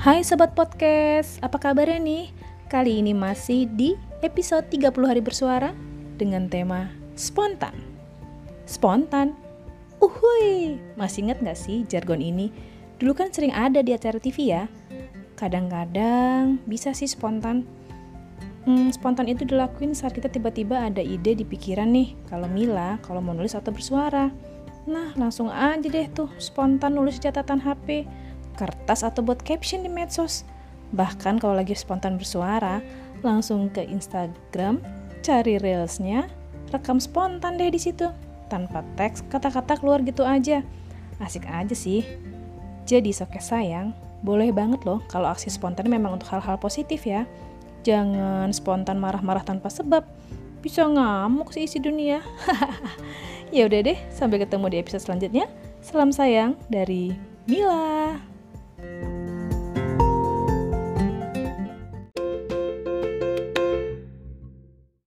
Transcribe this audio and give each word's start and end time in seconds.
Hai 0.00 0.24
Sobat 0.24 0.56
Podcast, 0.56 1.36
apa 1.44 1.60
kabarnya 1.60 2.00
nih? 2.00 2.32
Kali 2.72 3.04
ini 3.04 3.12
masih 3.12 3.68
di 3.68 4.00
episode 4.24 4.64
30 4.72 4.96
hari 4.96 5.20
bersuara 5.20 5.76
dengan 6.16 6.48
tema 6.48 6.88
spontan 7.20 7.76
Spontan? 8.64 9.36
Uhuy, 10.00 10.80
masih 10.96 11.28
ingat 11.28 11.44
gak 11.44 11.60
sih 11.60 11.84
jargon 11.84 12.24
ini? 12.24 12.48
Dulu 12.96 13.12
kan 13.12 13.28
sering 13.28 13.52
ada 13.52 13.84
di 13.84 13.92
acara 13.92 14.16
TV 14.16 14.56
ya 14.56 14.72
Kadang-kadang 15.36 16.64
bisa 16.64 16.96
sih 16.96 17.04
spontan 17.04 17.68
hmm, 18.64 18.96
Spontan 18.96 19.28
itu 19.28 19.44
dilakuin 19.44 19.92
saat 19.92 20.16
kita 20.16 20.32
tiba-tiba 20.32 20.80
ada 20.80 21.04
ide 21.04 21.36
di 21.36 21.44
pikiran 21.44 21.92
nih 21.92 22.16
Kalau 22.24 22.48
Mila, 22.48 22.96
kalau 23.04 23.20
mau 23.20 23.36
nulis 23.36 23.52
atau 23.52 23.68
bersuara 23.68 24.32
Nah 24.88 25.12
langsung 25.12 25.52
aja 25.52 25.84
deh 25.84 26.08
tuh 26.16 26.32
spontan 26.40 26.96
nulis 26.96 27.20
catatan 27.20 27.60
HP 27.60 28.08
kertas 28.56 29.06
atau 29.06 29.20
buat 29.22 29.42
caption 29.42 29.84
di 29.84 29.90
medsos. 29.90 30.46
Bahkan 30.94 31.38
kalau 31.38 31.54
lagi 31.54 31.74
spontan 31.74 32.18
bersuara, 32.18 32.82
langsung 33.22 33.70
ke 33.70 33.84
Instagram, 33.86 34.82
cari 35.22 35.60
reelsnya, 35.60 36.26
rekam 36.74 36.98
spontan 36.98 37.60
deh 37.60 37.70
di 37.70 37.78
situ. 37.78 38.10
Tanpa 38.50 38.82
teks, 38.98 39.22
kata-kata 39.30 39.78
keluar 39.78 40.02
gitu 40.02 40.26
aja. 40.26 40.66
Asik 41.22 41.46
aja 41.46 41.76
sih. 41.76 42.02
Jadi 42.88 43.14
soke 43.14 43.38
sayang, 43.38 43.94
boleh 44.26 44.50
banget 44.50 44.82
loh 44.82 44.98
kalau 45.06 45.30
aksi 45.30 45.48
spontan 45.48 45.86
memang 45.86 46.18
untuk 46.18 46.28
hal-hal 46.34 46.58
positif 46.58 47.06
ya. 47.06 47.24
Jangan 47.86 48.50
spontan 48.50 48.98
marah-marah 49.00 49.46
tanpa 49.46 49.70
sebab. 49.72 50.04
Bisa 50.60 50.84
ngamuk 50.84 51.54
sih 51.56 51.64
isi 51.64 51.80
dunia. 51.80 52.20
ya 53.56 53.64
udah 53.64 53.80
deh, 53.80 53.98
sampai 54.12 54.42
ketemu 54.42 54.66
di 54.68 54.76
episode 54.82 55.04
selanjutnya. 55.06 55.48
Salam 55.80 56.12
sayang 56.12 56.60
dari 56.68 57.16
Mila. 57.48 58.29